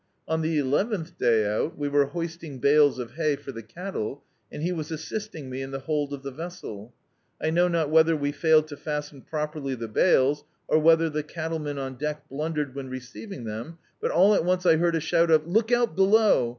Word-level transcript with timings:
On 0.27 0.41
the 0.41 0.57
eleventh 0.57 1.15
day 1.19 1.45
out, 1.45 1.77
we 1.77 1.87
were 1.87 2.05
hoisting 2.07 2.57
bales 2.57 2.97
of 2.97 3.11
hay 3.11 3.35
for 3.35 3.51
the 3.51 3.61
cattle, 3.61 4.23
and 4.51 4.63
he 4.63 4.71
was 4.71 4.89
assisting 4.89 5.47
me 5.47 5.61
in 5.61 5.69
the 5.69 5.77
bold 5.77 6.11
of 6.11 6.23
the 6.23 6.31
vessel. 6.31 6.91
I 7.39 7.51
know 7.51 7.67
not 7.67 7.91
whether 7.91 8.15
we 8.15 8.31
failed 8.31 8.67
to 8.69 8.77
fasten 8.77 9.21
properly 9.21 9.75
the 9.75 9.87
bales, 9.87 10.43
or 10.67 10.79
whether 10.79 11.07
the 11.07 11.21
cattlemen 11.21 11.77
on 11.77 11.99
dedc 11.99 12.21
blundered 12.31 12.73
when 12.73 12.89
receiving 12.89 13.43
them, 13.43 13.77
but 14.01 14.09
all 14.09 14.33
at 14.33 14.43
once 14.43 14.65
I 14.65 14.77
heard 14.77 14.95
a 14.95 14.99
shout 14.99 15.29
of— 15.29 15.45
'Look 15.47 15.71
out, 15.71 15.95
below 15.95 16.49